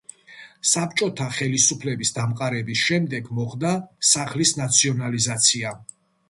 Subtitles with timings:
[0.67, 3.75] საბჭოტა ხელისუფლების დამყარების შემდეგ მოხდა
[4.13, 5.77] სახლის ნაციონალიზაცია.